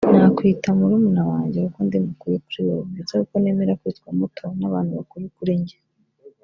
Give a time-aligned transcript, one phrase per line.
[0.17, 5.23] nakwita murumuna wanjye kuko ndi mukuru kuri wowe ndetse kuko nemera kwitwa muto n’abantu bakuru
[5.37, 5.77] kuri njye